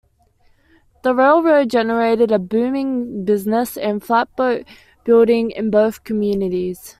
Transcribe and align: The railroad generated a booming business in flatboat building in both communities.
The 1.03 1.13
railroad 1.13 1.69
generated 1.69 2.31
a 2.31 2.39
booming 2.39 3.23
business 3.23 3.77
in 3.77 3.99
flatboat 3.99 4.65
building 5.05 5.51
in 5.51 5.69
both 5.69 6.03
communities. 6.03 6.89